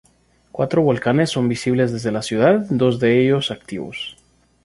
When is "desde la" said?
1.91-2.23